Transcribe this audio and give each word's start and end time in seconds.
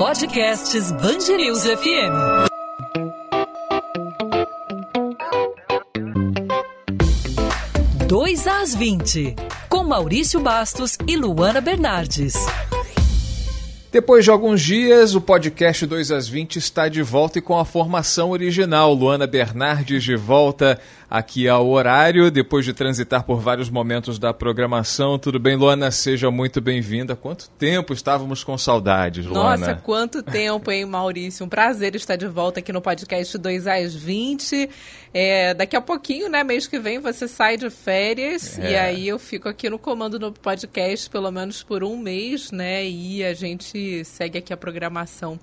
Podcasts 0.00 0.92
Bangerils 0.92 1.62
FM. 1.62 2.48
Dois 8.08 8.46
às 8.46 8.74
20, 8.74 9.36
com 9.68 9.84
Maurício 9.84 10.40
Bastos 10.40 10.96
e 11.06 11.16
Luana 11.16 11.60
Bernardes. 11.60 12.32
Depois 13.92 14.24
de 14.24 14.30
alguns 14.30 14.62
dias, 14.62 15.14
o 15.16 15.20
podcast 15.20 15.84
2 15.84 16.12
às 16.12 16.28
20 16.28 16.56
está 16.56 16.88
de 16.88 17.02
volta 17.02 17.38
e 17.40 17.42
com 17.42 17.58
a 17.58 17.64
formação 17.64 18.30
original. 18.30 18.94
Luana 18.94 19.26
Bernardes 19.26 20.04
de 20.04 20.16
volta 20.16 20.80
aqui 21.10 21.48
ao 21.48 21.68
horário, 21.68 22.30
depois 22.30 22.64
de 22.64 22.72
transitar 22.72 23.24
por 23.24 23.40
vários 23.40 23.68
momentos 23.68 24.16
da 24.16 24.32
programação. 24.32 25.18
Tudo 25.18 25.40
bem, 25.40 25.56
Luana? 25.56 25.90
Seja 25.90 26.30
muito 26.30 26.60
bem-vinda. 26.60 27.16
Quanto 27.16 27.50
tempo 27.50 27.92
estávamos 27.92 28.44
com 28.44 28.56
saudades, 28.56 29.26
Luana? 29.26 29.56
Nossa, 29.56 29.74
quanto 29.74 30.22
tempo, 30.22 30.70
hein, 30.70 30.86
Maurício? 30.86 31.44
Um 31.44 31.48
prazer 31.48 31.96
estar 31.96 32.14
de 32.14 32.28
volta 32.28 32.60
aqui 32.60 32.72
no 32.72 32.80
podcast 32.80 33.36
2 33.36 33.66
às 33.66 33.92
20. 33.92 34.70
É, 35.12 35.52
daqui 35.52 35.74
a 35.74 35.80
pouquinho, 35.80 36.28
né, 36.28 36.44
mês 36.44 36.68
que 36.68 36.78
vem, 36.78 37.00
você 37.00 37.26
sai 37.26 37.56
de 37.56 37.68
férias 37.68 38.56
é. 38.60 38.70
e 38.70 38.76
aí 38.76 39.08
eu 39.08 39.18
fico 39.18 39.48
aqui 39.48 39.68
no 39.68 39.76
comando 39.76 40.20
do 40.20 40.30
podcast 40.30 41.10
pelo 41.10 41.32
menos 41.32 41.64
por 41.64 41.82
um 41.82 41.96
mês, 41.96 42.52
né, 42.52 42.86
e 42.86 43.24
a 43.24 43.34
gente 43.34 44.04
segue 44.04 44.38
aqui 44.38 44.52
a 44.52 44.56
programação 44.56 45.36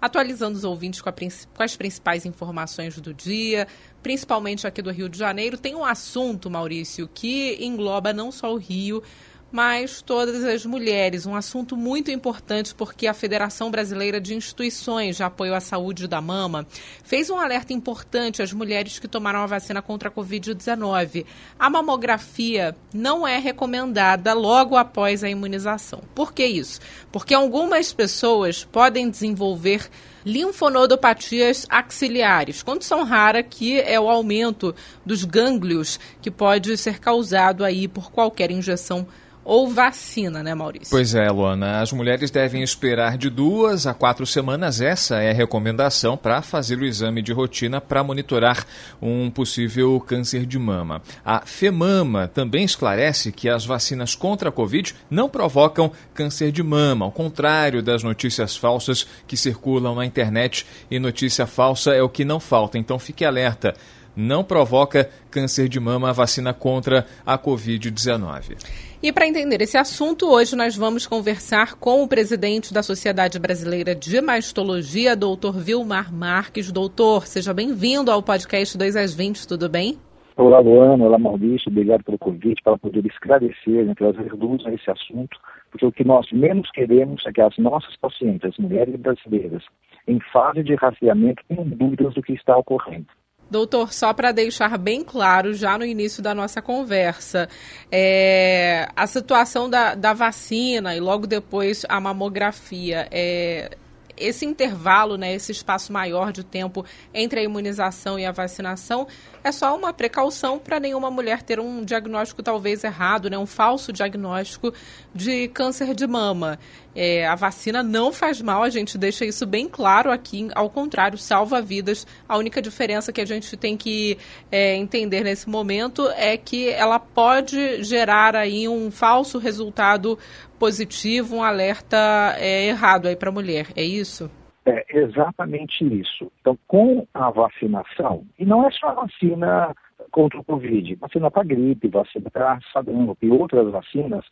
atualizando 0.00 0.56
os 0.56 0.64
ouvintes 0.64 1.00
com, 1.00 1.10
com, 1.10 1.62
as 1.62 1.76
principais 1.76 2.24
informações 2.24 2.98
do 3.00 3.12
dia, 3.12 3.66
principalmente 4.02 4.66
aqui 4.66 4.80
do 4.80 4.90
Rio 4.90 5.08
de 5.08 5.18
Janeiro. 5.18 5.58
Tem 5.58 5.74
um 5.74 5.84
assunto, 5.84 6.50
Maurício, 6.50 7.08
que 7.12 7.56
engloba 7.60 8.12
não 8.12 8.32
só 8.32 8.52
o 8.52 8.56
Rio, 8.56 9.02
mas 9.50 10.00
todas 10.02 10.44
as 10.44 10.64
mulheres. 10.64 11.26
Um 11.26 11.34
assunto 11.34 11.76
muito 11.76 12.10
importante 12.10 12.74
porque 12.74 13.06
a 13.06 13.14
Federação 13.14 13.70
Brasileira 13.70 14.20
de 14.20 14.34
Instituições 14.34 15.16
de 15.16 15.22
Apoio 15.22 15.54
à 15.54 15.60
Saúde 15.60 16.06
da 16.06 16.20
Mama 16.20 16.66
fez 17.02 17.30
um 17.30 17.38
alerta 17.38 17.72
importante 17.72 18.42
às 18.42 18.52
mulheres 18.52 18.98
que 18.98 19.08
tomaram 19.08 19.40
a 19.40 19.46
vacina 19.46 19.82
contra 19.82 20.08
a 20.08 20.12
Covid-19. 20.12 21.24
A 21.58 21.70
mamografia 21.70 22.76
não 22.94 23.26
é 23.26 23.38
recomendada 23.38 24.32
logo 24.32 24.76
após 24.76 25.24
a 25.24 25.30
imunização. 25.30 26.02
Por 26.14 26.32
que 26.32 26.46
isso? 26.46 26.80
Porque 27.10 27.34
algumas 27.34 27.92
pessoas 27.92 28.64
podem 28.64 29.10
desenvolver 29.10 29.88
linfonodopatias 30.24 31.66
axiliares, 31.68 32.62
condição 32.62 33.04
rara 33.04 33.42
que 33.42 33.80
é 33.80 33.98
o 33.98 34.08
aumento 34.08 34.74
dos 35.04 35.24
gânglios 35.24 35.98
que 36.20 36.30
pode 36.30 36.76
ser 36.76 36.98
causado 36.98 37.64
aí 37.64 37.88
por 37.88 38.10
qualquer 38.12 38.50
injeção 38.50 39.06
ou 39.44 39.68
vacina, 39.68 40.42
né, 40.42 40.54
Maurício? 40.54 40.90
Pois 40.90 41.14
é, 41.14 41.28
Luana. 41.30 41.80
As 41.80 41.92
mulheres 41.92 42.30
devem 42.30 42.62
esperar 42.62 43.16
de 43.16 43.30
duas 43.30 43.86
a 43.86 43.94
quatro 43.94 44.26
semanas. 44.26 44.80
Essa 44.80 45.22
é 45.22 45.30
a 45.30 45.34
recomendação 45.34 46.16
para 46.16 46.42
fazer 46.42 46.78
o 46.78 46.84
exame 46.84 47.22
de 47.22 47.32
rotina 47.32 47.80
para 47.80 48.04
monitorar 48.04 48.66
um 49.00 49.30
possível 49.30 49.98
câncer 50.00 50.44
de 50.44 50.58
mama. 50.58 51.02
A 51.24 51.40
FEMAMA 51.44 52.28
também 52.28 52.64
esclarece 52.64 53.32
que 53.32 53.48
as 53.48 53.64
vacinas 53.64 54.14
contra 54.14 54.50
a 54.50 54.52
Covid 54.52 54.94
não 55.10 55.28
provocam 55.28 55.90
câncer 56.12 56.52
de 56.52 56.62
mama, 56.62 57.06
ao 57.06 57.12
contrário 57.12 57.82
das 57.82 58.02
notícias 58.02 58.56
falsas 58.56 59.06
que 59.26 59.36
circulam 59.36 59.94
na 59.94 60.04
internet. 60.04 60.66
E 60.90 60.98
notícia 60.98 61.46
falsa 61.46 61.92
é 61.94 62.02
o 62.02 62.08
que 62.08 62.24
não 62.24 62.40
falta. 62.40 62.78
Então 62.78 62.98
fique 62.98 63.24
alerta 63.24 63.74
não 64.16 64.42
provoca 64.42 65.08
câncer 65.30 65.68
de 65.68 65.78
mama 65.78 66.10
a 66.10 66.12
vacina 66.12 66.52
contra 66.52 67.06
a 67.24 67.38
Covid-19. 67.38 68.56
E 69.02 69.10
para 69.10 69.26
entender 69.26 69.62
esse 69.62 69.78
assunto, 69.78 70.30
hoje 70.30 70.54
nós 70.54 70.76
vamos 70.76 71.06
conversar 71.06 71.74
com 71.76 72.02
o 72.02 72.08
presidente 72.08 72.74
da 72.74 72.82
Sociedade 72.82 73.38
Brasileira 73.38 73.94
de 73.94 74.20
Mastologia, 74.20 75.16
doutor 75.16 75.54
Vilmar 75.54 76.12
Marques. 76.12 76.70
Doutor, 76.70 77.26
seja 77.26 77.54
bem-vindo 77.54 78.10
ao 78.10 78.22
podcast 78.22 78.76
2 78.76 78.96
às 78.96 79.14
20, 79.14 79.48
tudo 79.48 79.70
bem? 79.70 79.96
Olá, 80.36 80.58
Luana. 80.58 81.02
Olá, 81.02 81.18
Maurício. 81.18 81.70
Obrigado 81.70 82.04
pelo 82.04 82.18
convite 82.18 82.62
para 82.62 82.76
poder 82.76 83.06
esclarecer, 83.06 83.86
né, 83.86 83.94
trazer 83.96 84.34
luz 84.34 84.66
a 84.66 84.74
esse 84.74 84.90
assunto, 84.90 85.34
porque 85.70 85.86
o 85.86 85.92
que 85.92 86.04
nós 86.04 86.30
menos 86.30 86.70
queremos 86.70 87.24
é 87.24 87.32
que 87.32 87.40
as 87.40 87.56
nossas 87.56 87.96
pacientes, 87.96 88.50
as 88.50 88.58
mulheres 88.58 88.94
brasileiras, 88.96 89.62
em 90.06 90.20
fase 90.30 90.62
de 90.62 90.74
rastreamento, 90.74 91.42
tenham 91.48 91.66
dúvidas 91.66 92.12
do 92.12 92.22
que 92.22 92.34
está 92.34 92.54
ocorrendo. 92.54 93.06
Doutor, 93.50 93.92
só 93.92 94.12
para 94.12 94.30
deixar 94.30 94.78
bem 94.78 95.02
claro, 95.02 95.52
já 95.52 95.76
no 95.76 95.84
início 95.84 96.22
da 96.22 96.32
nossa 96.32 96.62
conversa, 96.62 97.48
é, 97.90 98.88
a 98.94 99.08
situação 99.08 99.68
da, 99.68 99.96
da, 99.96 100.12
vacina 100.12 100.94
e 100.94 101.00
logo 101.00 101.26
depois 101.26 101.84
a 101.88 102.00
mamografia, 102.00 103.08
é, 103.10 103.76
esse 104.20 104.44
intervalo, 104.44 105.16
né, 105.16 105.34
esse 105.34 105.50
espaço 105.50 105.92
maior 105.92 106.30
de 106.30 106.44
tempo 106.44 106.84
entre 107.12 107.40
a 107.40 107.42
imunização 107.42 108.18
e 108.18 108.26
a 108.26 108.30
vacinação 108.30 109.08
é 109.42 109.50
só 109.50 109.74
uma 109.74 109.92
precaução 109.92 110.58
para 110.58 110.78
nenhuma 110.78 111.10
mulher 111.10 111.42
ter 111.42 111.58
um 111.58 111.82
diagnóstico 111.84 112.42
talvez 112.42 112.84
errado, 112.84 113.30
né, 113.30 113.38
um 113.38 113.46
falso 113.46 113.92
diagnóstico 113.92 114.72
de 115.14 115.48
câncer 115.48 115.94
de 115.94 116.06
mama. 116.06 116.58
É, 116.94 117.26
a 117.26 117.34
vacina 117.34 117.82
não 117.82 118.12
faz 118.12 118.42
mal, 118.42 118.62
a 118.62 118.70
gente 118.70 118.98
deixa 118.98 119.24
isso 119.24 119.46
bem 119.46 119.68
claro 119.68 120.10
aqui, 120.10 120.48
ao 120.54 120.68
contrário, 120.68 121.16
salva 121.16 121.62
vidas. 121.62 122.06
A 122.28 122.36
única 122.36 122.60
diferença 122.60 123.12
que 123.12 123.20
a 123.20 123.24
gente 123.24 123.56
tem 123.56 123.76
que 123.76 124.18
é, 124.50 124.76
entender 124.76 125.22
nesse 125.22 125.48
momento 125.48 126.08
é 126.16 126.36
que 126.36 126.68
ela 126.70 126.98
pode 126.98 127.82
gerar 127.84 128.34
aí 128.34 128.68
um 128.68 128.90
falso 128.90 129.38
resultado 129.38 130.18
positivo, 130.58 131.36
um 131.36 131.42
alerta 131.42 131.96
é, 132.38 132.66
errado 132.66 133.06
aí 133.06 133.16
para 133.16 133.30
a 133.30 133.32
mulher, 133.32 133.68
é 133.76 133.82
isso? 133.82 134.30
É 134.66 134.84
exatamente 134.90 135.84
isso. 135.84 136.30
Então, 136.40 136.58
com 136.66 137.06
a 137.14 137.30
vacinação, 137.30 138.26
e 138.38 138.44
não 138.44 138.66
é 138.66 138.70
só 138.72 138.88
a 138.88 138.94
vacina 138.94 139.74
contra 140.10 140.38
o 140.38 140.44
Covid, 140.44 140.94
vacina 140.96 141.30
para 141.30 141.44
gripe, 141.44 141.88
vacina 141.88 142.30
para 142.30 142.58
sarampo 142.72 143.16
e 143.22 143.30
outras 143.30 143.70
vacinas, 143.70 144.24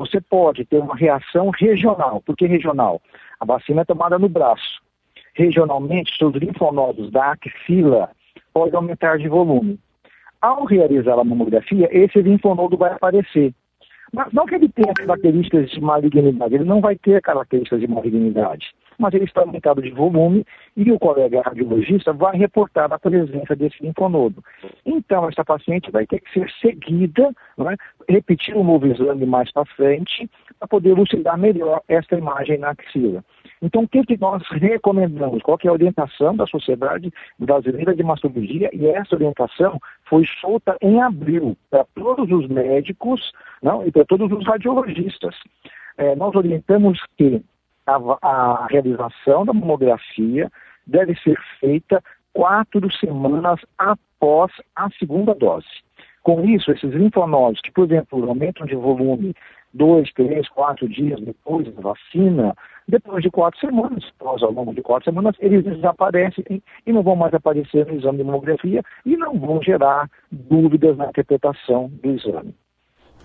você 0.00 0.18
pode 0.18 0.64
ter 0.64 0.78
uma 0.78 0.96
reação 0.96 1.50
regional. 1.50 2.22
Por 2.22 2.34
que 2.34 2.46
regional? 2.46 3.02
A 3.38 3.44
vacina 3.44 3.82
é 3.82 3.84
tomada 3.84 4.18
no 4.18 4.30
braço. 4.30 4.80
Regionalmente, 5.34 6.16
seus 6.16 6.34
linfonodos 6.34 7.10
da 7.10 7.32
axila 7.32 8.08
podem 8.54 8.76
aumentar 8.76 9.18
de 9.18 9.28
volume. 9.28 9.78
Ao 10.40 10.64
realizar 10.64 11.18
a 11.18 11.24
mamografia, 11.24 11.86
esse 11.92 12.22
linfonodo 12.22 12.78
vai 12.78 12.92
aparecer. 12.92 13.52
Mas 14.10 14.32
não 14.32 14.46
que 14.46 14.54
ele 14.54 14.68
tenha 14.70 14.92
características 14.94 15.70
de 15.70 15.80
malignidade, 15.80 16.54
ele 16.54 16.64
não 16.64 16.80
vai 16.80 16.96
ter 16.96 17.20
características 17.20 17.80
de 17.80 17.86
malignidade, 17.86 18.74
mas 18.98 19.14
ele 19.14 19.24
está 19.24 19.42
aumentado 19.42 19.80
de 19.80 19.90
volume 19.90 20.44
e 20.76 20.90
o 20.90 20.98
colega 20.98 21.42
radiologista 21.42 22.12
vai 22.12 22.36
reportar 22.36 22.92
a 22.92 22.98
presença 22.98 23.54
desse 23.54 23.80
linfonodo. 23.82 24.42
Então, 24.84 25.28
essa 25.28 25.44
paciente 25.44 25.92
vai 25.92 26.06
ter 26.06 26.20
que 26.20 26.32
ser 26.32 26.50
seguida, 26.60 27.30
né, 27.56 27.76
repetir 28.08 28.56
um 28.56 28.64
novo 28.64 28.86
exame 28.86 29.26
mais 29.26 29.50
para 29.52 29.64
frente, 29.64 30.28
para 30.58 30.68
poder 30.68 30.90
elucidar 30.90 31.38
melhor 31.38 31.82
essa 31.88 32.16
imagem 32.16 32.58
na 32.58 32.70
axila. 32.70 33.24
Então, 33.62 33.82
o 33.82 33.88
que, 33.88 34.04
que 34.04 34.18
nós 34.18 34.42
recomendamos? 34.50 35.42
Qual 35.42 35.58
é 35.62 35.68
a 35.68 35.72
orientação 35.72 36.34
da 36.34 36.46
Sociedade 36.46 37.12
Brasileira 37.38 37.94
de 37.94 38.02
Mastologia? 38.02 38.70
E 38.72 38.86
essa 38.86 39.14
orientação 39.14 39.78
foi 40.08 40.24
solta 40.40 40.76
em 40.80 41.00
abril 41.00 41.56
para 41.68 41.84
todos 41.94 42.30
os 42.30 42.48
médicos 42.48 43.32
não, 43.62 43.86
e 43.86 43.92
para 43.92 44.04
todos 44.06 44.32
os 44.32 44.46
radiologistas. 44.46 45.36
É, 45.98 46.16
nós 46.16 46.34
orientamos 46.34 46.98
que 47.18 47.42
a, 47.86 47.98
a 48.22 48.66
realização 48.66 49.44
da 49.44 49.52
mamografia 49.52 50.50
deve 50.86 51.14
ser 51.16 51.38
feita 51.58 52.02
quatro 52.32 52.90
semanas 52.92 53.60
após 53.78 54.50
a 54.74 54.88
segunda 54.98 55.34
dose. 55.34 55.66
Com 56.22 56.44
isso, 56.44 56.70
esses 56.70 56.92
linfonodos 56.92 57.60
que, 57.62 57.72
por 57.72 57.84
exemplo, 57.84 58.28
aumentam 58.28 58.66
de 58.66 58.74
volume 58.74 59.34
dois, 59.72 60.12
três, 60.12 60.48
quatro 60.48 60.88
dias 60.88 61.20
depois 61.20 61.72
da 61.74 61.80
vacina, 61.80 62.54
depois 62.88 63.22
de 63.22 63.30
quatro 63.30 63.58
semanas, 63.60 64.04
após 64.18 64.42
ao 64.42 64.52
longo 64.52 64.74
de 64.74 64.82
quatro 64.82 65.04
semanas, 65.04 65.36
eles 65.38 65.64
desaparecem 65.64 66.62
e 66.86 66.92
não 66.92 67.02
vão 67.02 67.16
mais 67.16 67.32
aparecer 67.32 67.86
no 67.86 67.94
exame 67.94 68.18
de 68.18 68.24
mamografia 68.24 68.82
e 69.06 69.16
não 69.16 69.38
vão 69.38 69.62
gerar 69.62 70.10
dúvidas 70.30 70.96
na 70.96 71.06
interpretação 71.06 71.88
do 72.02 72.10
exame. 72.10 72.54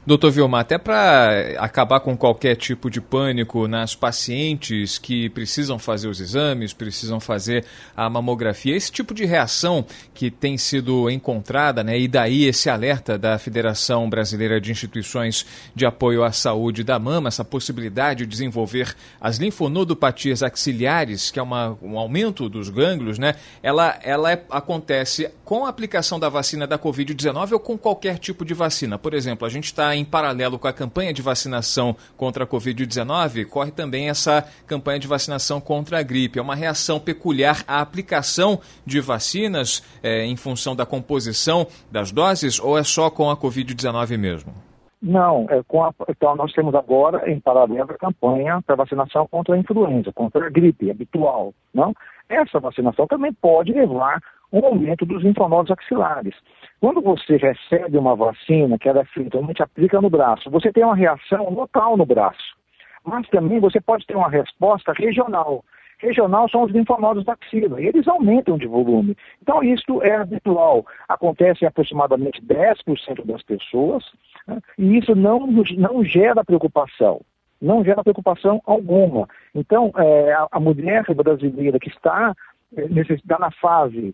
Doutor 0.07 0.29
Vilmar, 0.29 0.61
até 0.61 0.77
para 0.77 1.55
acabar 1.57 1.99
com 1.99 2.15
qualquer 2.15 2.55
tipo 2.55 2.91
de 2.91 3.01
pânico 3.01 3.67
nas 3.67 3.95
pacientes 3.95 4.99
que 4.99 5.31
precisam 5.31 5.79
fazer 5.79 6.07
os 6.07 6.21
exames, 6.21 6.73
precisam 6.73 7.19
fazer 7.19 7.65
a 7.97 8.07
mamografia, 8.07 8.75
esse 8.75 8.91
tipo 8.91 9.15
de 9.15 9.25
reação 9.25 9.83
que 10.13 10.29
tem 10.29 10.59
sido 10.59 11.09
encontrada, 11.09 11.83
né, 11.83 11.97
e 11.97 12.07
daí 12.07 12.45
esse 12.45 12.69
alerta 12.69 13.17
da 13.17 13.39
Federação 13.39 14.07
Brasileira 14.07 14.61
de 14.61 14.71
Instituições 14.71 15.43
de 15.73 15.87
Apoio 15.87 16.23
à 16.23 16.31
Saúde 16.31 16.83
da 16.83 16.99
Mama, 16.99 17.29
essa 17.29 17.43
possibilidade 17.43 18.19
de 18.19 18.25
desenvolver 18.27 18.95
as 19.19 19.37
linfonodopatias 19.37 20.43
axiliares, 20.43 21.31
que 21.31 21.39
é 21.39 21.41
uma, 21.41 21.75
um 21.81 21.97
aumento 21.97 22.47
dos 22.47 22.69
gânglios, 22.69 23.17
né, 23.17 23.33
ela, 23.63 23.97
ela 24.03 24.31
é, 24.31 24.45
acontece 24.51 25.31
com 25.43 25.65
a 25.65 25.69
aplicação 25.69 26.19
da 26.19 26.29
vacina 26.29 26.67
da 26.67 26.77
Covid-19 26.77 27.53
ou 27.53 27.59
com 27.59 27.75
qualquer 27.75 28.19
tipo 28.19 28.45
de 28.45 28.53
vacina. 28.53 28.99
Por 28.99 29.15
exemplo, 29.15 29.47
a 29.47 29.49
gente 29.49 29.65
está 29.65 29.94
em 29.95 30.05
paralelo 30.05 30.59
com 30.59 30.67
a 30.67 30.73
campanha 30.73 31.13
de 31.13 31.21
vacinação 31.21 31.95
contra 32.17 32.43
a 32.43 32.47
Covid-19, 32.47 33.45
corre 33.45 33.71
também 33.71 34.09
essa 34.09 34.45
campanha 34.67 34.99
de 34.99 35.07
vacinação 35.07 35.59
contra 35.61 35.99
a 35.99 36.03
gripe. 36.03 36.39
É 36.39 36.41
uma 36.41 36.55
reação 36.55 36.99
peculiar 36.99 37.63
à 37.67 37.81
aplicação 37.81 38.59
de 38.85 38.99
vacinas 38.99 39.83
é, 40.03 40.25
em 40.25 40.35
função 40.35 40.75
da 40.75 40.85
composição 40.85 41.67
das 41.91 42.11
doses 42.11 42.59
ou 42.59 42.77
é 42.77 42.83
só 42.83 43.09
com 43.09 43.29
a 43.29 43.37
Covid-19 43.37 44.17
mesmo? 44.17 44.53
Não, 45.01 45.45
é 45.49 45.59
a, 45.59 45.93
então 46.09 46.35
nós 46.35 46.51
temos 46.53 46.73
agora 46.73 47.29
em 47.29 47.39
paralelo 47.39 47.91
a 47.91 47.97
campanha 47.97 48.59
para 48.65 48.75
vacinação 48.75 49.27
contra 49.27 49.53
a 49.53 49.57
influenza, 49.59 50.11
contra 50.11 50.47
a 50.47 50.49
gripe 50.49 50.89
habitual. 50.89 51.53
Não? 51.73 51.93
Essa 52.27 52.59
vacinação 52.59 53.05
também 53.05 53.31
pode 53.33 53.71
levar 53.71 54.19
um 54.55 54.65
aumento 54.65 55.05
dos 55.05 55.21
linfonodos 55.21 55.71
axilares. 55.71 56.33
Quando 56.79 57.01
você 57.01 57.35
recebe 57.35 57.97
uma 57.97 58.15
vacina 58.15 58.79
que 58.79 58.87
ela 58.87 59.01
é 59.01 59.05
feita, 59.05 59.39
gente 59.39 59.61
aplica 59.61 59.99
no 59.99 60.09
braço, 60.09 60.49
você 60.49 60.71
tem 60.71 60.83
uma 60.83 60.95
reação 60.95 61.49
local 61.49 61.97
no 61.97 62.05
braço. 62.05 62.55
Mas 63.03 63.27
também 63.29 63.59
você 63.59 63.81
pode 63.81 64.05
ter 64.05 64.15
uma 64.15 64.29
resposta 64.29 64.93
regional. 64.93 65.63
Regional 65.99 66.49
são 66.49 66.63
os 66.63 66.71
linfonodos 66.71 67.23
da 67.23 67.33
axila, 67.33 67.81
e 67.81 67.87
eles 67.87 68.07
aumentam 68.07 68.57
de 68.57 68.67
volume. 68.67 69.15
Então, 69.41 69.63
isso 69.63 70.01
é 70.01 70.15
habitual. 70.15 70.85
Acontece 71.07 71.63
em 71.63 71.67
aproximadamente 71.67 72.41
10% 72.41 73.25
das 73.25 73.41
pessoas, 73.43 74.03
né? 74.47 74.59
e 74.77 74.97
isso 74.97 75.15
não, 75.15 75.47
não 75.77 76.03
gera 76.03 76.43
preocupação. 76.43 77.21
Não 77.61 77.83
gera 77.83 78.03
preocupação 78.03 78.61
alguma. 78.65 79.27
Então, 79.53 79.91
é, 79.95 80.33
a, 80.33 80.47
a 80.51 80.59
mulher 80.59 81.05
brasileira 81.15 81.79
que 81.79 81.89
está, 81.89 82.35
é, 82.75 83.39
na 83.39 83.51
fase 83.51 84.13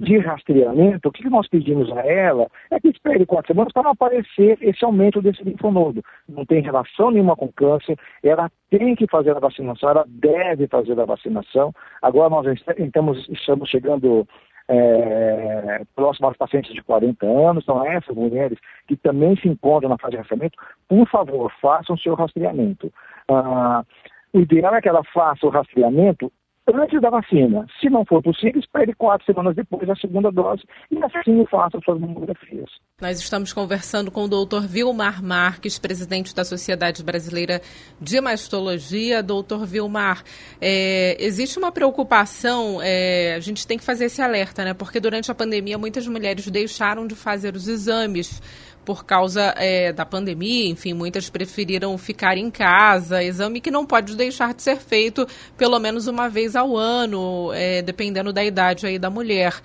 de 0.00 0.18
rastreamento, 0.18 1.08
o 1.08 1.12
que 1.12 1.28
nós 1.30 1.46
pedimos 1.48 1.90
a 1.96 2.00
ela 2.04 2.48
é 2.70 2.80
que 2.80 2.88
espere 2.88 3.24
quatro 3.24 3.46
semanas 3.52 3.72
para 3.72 3.84
não 3.84 3.92
aparecer 3.92 4.58
esse 4.60 4.84
aumento 4.84 5.22
desse 5.22 5.42
linfonodo. 5.44 6.02
Não 6.28 6.44
tem 6.44 6.60
relação 6.60 7.12
nenhuma 7.12 7.36
com 7.36 7.46
câncer, 7.52 7.96
ela 8.22 8.50
tem 8.70 8.96
que 8.96 9.06
fazer 9.06 9.36
a 9.36 9.40
vacinação, 9.40 9.90
ela 9.90 10.04
deve 10.08 10.66
fazer 10.66 10.98
a 10.98 11.04
vacinação. 11.04 11.72
Agora 12.02 12.28
nós 12.28 12.60
estamos, 12.76 13.28
estamos 13.28 13.68
chegando 13.68 14.26
é, 14.68 15.82
próximo 15.94 16.26
aos 16.26 16.36
pacientes 16.36 16.74
de 16.74 16.82
40 16.82 17.24
anos, 17.24 17.64
são 17.64 17.84
essas 17.86 18.16
mulheres 18.16 18.58
que 18.88 18.96
também 18.96 19.36
se 19.36 19.48
encontram 19.48 19.88
na 19.88 19.98
fase 19.98 20.12
de 20.12 20.16
rastreamento, 20.18 20.58
por 20.88 21.08
favor, 21.08 21.52
façam 21.60 21.96
seu 21.96 22.14
rastreamento. 22.14 22.92
Ah, 23.28 23.84
o 24.32 24.40
ideal 24.40 24.74
é 24.74 24.80
que 24.80 24.88
ela 24.88 25.02
faça 25.04 25.46
o 25.46 25.50
rastreamento 25.50 26.30
antes 26.74 27.00
da 27.00 27.10
vacina. 27.10 27.66
Se 27.80 27.88
não 27.88 28.04
for 28.04 28.22
possível, 28.22 28.60
espere 28.60 28.94
quatro 28.94 29.24
semanas 29.26 29.56
depois 29.56 29.86
da 29.86 29.94
segunda 29.96 30.30
dose 30.30 30.62
e 30.90 30.98
assim 31.02 31.44
faça 31.46 31.78
suas 31.84 32.00
mamografias. 32.00 32.68
Nós 33.00 33.20
estamos 33.20 33.52
conversando 33.52 34.10
com 34.10 34.24
o 34.24 34.28
doutor 34.28 34.66
Vilmar 34.66 35.22
Marques, 35.22 35.78
presidente 35.78 36.34
da 36.34 36.44
Sociedade 36.44 37.02
Brasileira 37.04 37.60
de 38.00 38.20
Mastologia. 38.20 39.22
Doutor 39.22 39.66
Vilmar, 39.66 40.22
é, 40.60 41.16
existe 41.18 41.58
uma 41.58 41.70
preocupação, 41.70 42.80
é, 42.82 43.34
a 43.34 43.40
gente 43.40 43.66
tem 43.66 43.78
que 43.78 43.84
fazer 43.84 44.06
esse 44.06 44.20
alerta, 44.20 44.64
né? 44.64 44.74
Porque 44.74 45.00
durante 45.00 45.30
a 45.30 45.34
pandemia 45.34 45.78
muitas 45.78 46.06
mulheres 46.06 46.50
deixaram 46.50 47.06
de 47.06 47.14
fazer 47.14 47.54
os 47.54 47.68
exames 47.68 48.42
por 48.88 49.04
causa 49.04 49.52
é, 49.58 49.92
da 49.92 50.06
pandemia, 50.06 50.70
enfim, 50.70 50.94
muitas 50.94 51.28
preferiram 51.28 51.98
ficar 51.98 52.38
em 52.38 52.50
casa, 52.50 53.22
exame 53.22 53.60
que 53.60 53.70
não 53.70 53.84
pode 53.84 54.16
deixar 54.16 54.54
de 54.54 54.62
ser 54.62 54.76
feito 54.76 55.26
pelo 55.58 55.78
menos 55.78 56.06
uma 56.06 56.26
vez 56.26 56.56
ao 56.56 56.74
ano, 56.74 57.52
é, 57.52 57.82
dependendo 57.82 58.32
da 58.32 58.42
idade 58.42 58.86
aí 58.86 58.98
da 58.98 59.10
mulher. 59.10 59.60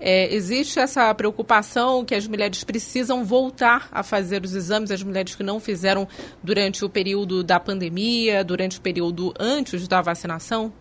É, 0.00 0.34
existe 0.34 0.78
essa 0.78 1.14
preocupação 1.14 2.02
que 2.02 2.14
as 2.14 2.26
mulheres 2.26 2.64
precisam 2.64 3.26
voltar 3.26 3.90
a 3.92 4.02
fazer 4.02 4.42
os 4.42 4.54
exames, 4.54 4.90
as 4.90 5.02
mulheres 5.02 5.34
que 5.34 5.42
não 5.42 5.60
fizeram 5.60 6.08
durante 6.42 6.82
o 6.82 6.88
período 6.88 7.44
da 7.44 7.60
pandemia, 7.60 8.42
durante 8.42 8.78
o 8.78 8.80
período 8.80 9.34
antes 9.38 9.86
da 9.86 10.00
vacinação? 10.00 10.72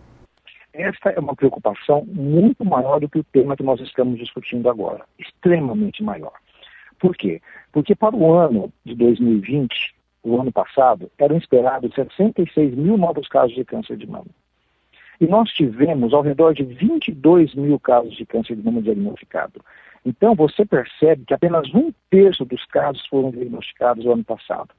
Esta 0.74 1.10
é 1.10 1.20
uma 1.20 1.36
preocupação 1.36 2.06
muito 2.08 2.64
maior 2.64 3.02
do 3.02 3.10
que 3.10 3.20
o 3.20 3.24
tema 3.34 3.58
que 3.58 3.64
nós 3.64 3.82
estamos 3.82 4.18
discutindo 4.18 4.70
agora, 4.70 5.04
extremamente 5.20 6.02
maior. 6.02 6.32
Por 7.02 7.18
quê? 7.18 7.42
Porque 7.72 7.96
para 7.96 8.16
o 8.16 8.32
ano 8.32 8.72
de 8.86 8.94
2020, 8.94 9.96
o 10.24 10.40
ano 10.40 10.52
passado, 10.52 11.12
eram 11.18 11.36
esperados 11.36 11.96
66 11.96 12.76
mil 12.76 12.96
novos 12.96 13.28
casos 13.28 13.56
de 13.56 13.66
câncer 13.66 13.98
de 13.98 14.06
mama. 14.06 14.28
E 15.20 15.26
nós 15.26 15.50
tivemos 15.50 16.14
ao 16.14 16.22
redor 16.22 16.54
de 16.54 16.64
22 16.64 17.56
mil 17.56 17.80
casos 17.80 18.16
de 18.16 18.24
câncer 18.24 18.56
de 18.56 18.64
mama 18.64 18.84
diagnosticados. 18.84 19.64
Então, 20.06 20.36
você 20.36 20.64
percebe 20.64 21.26
que 21.26 21.34
apenas 21.34 21.74
um 21.74 21.92
terço 22.12 22.46
dos 22.46 22.64
casos 22.66 23.04
foram 23.08 23.32
diagnosticados 23.32 24.06
no 24.06 24.14
ano 24.14 24.24
passado. 24.24 24.70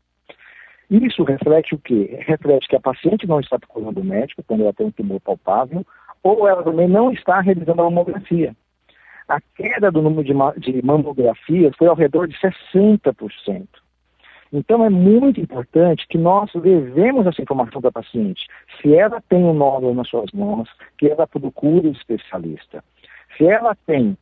Isso 0.89 1.25
reflete 1.25 1.75
o 1.75 1.79
quê? 1.79 2.19
Reflete 2.21 2.69
que 2.69 2.77
a 2.77 2.81
paciente 2.81 3.27
não 3.27 3.41
está 3.41 3.59
procurando 3.59 3.99
o 3.99 4.05
médico 4.05 4.45
quando 4.47 4.63
ela 4.63 4.73
tem 4.73 4.87
um 4.87 4.93
tumor 4.93 5.21
palpável, 5.21 5.85
ou 6.23 6.47
ela 6.47 6.63
também 6.63 6.87
não 6.87 7.11
está 7.11 7.41
realizando 7.41 7.81
a 7.81 7.85
mamografia 7.85 8.55
a 9.33 9.41
queda 9.57 9.91
do 9.91 10.03
número 10.03 10.25
de, 10.25 10.73
de 10.73 10.85
mamografias 10.85 11.75
foi 11.77 11.89
ao 11.89 11.95
redor 11.95 12.29
de 12.29 12.37
60%. 12.39 13.67
Então 14.53 14.85
é 14.85 14.91
muito 14.91 15.41
importante 15.41 16.07
que 16.07 16.19
nós 16.19 16.51
levemos 16.55 17.27
essa 17.27 17.41
informação 17.41 17.81
para 17.81 17.89
a 17.89 17.93
paciente. 17.93 18.47
Se 18.81 18.95
ela 18.95 19.23
tem 19.27 19.43
um 19.43 19.55
nódulo 19.55 19.95
nas 19.95 20.09
suas 20.09 20.31
mãos, 20.33 20.69
que 20.99 21.09
ela 21.09 21.27
procure 21.27 21.89
um 21.89 21.93
especialista. 21.93 22.85
Se 23.39 23.47
ela 23.47 23.75
tem, 23.87 24.17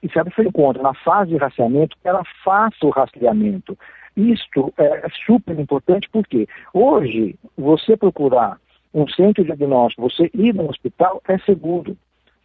e 0.00 0.08
se 0.08 0.16
ela 0.16 0.30
se 0.30 0.42
encontra 0.42 0.80
na 0.80 0.94
fase 0.94 1.30
de 1.30 1.36
rastreamento, 1.36 1.96
que 2.00 2.06
ela 2.06 2.22
faça 2.44 2.86
o 2.86 2.90
rastreamento. 2.90 3.76
Isto 4.16 4.72
é 4.78 5.08
super 5.26 5.58
importante 5.58 6.08
porque 6.12 6.46
hoje 6.72 7.36
você 7.58 7.96
procurar 7.96 8.60
um 8.94 9.08
centro 9.08 9.42
de 9.42 9.48
diagnóstico, 9.48 10.08
você 10.08 10.30
ir 10.32 10.54
no 10.54 10.70
hospital 10.70 11.20
é 11.26 11.36
seguro. 11.38 11.96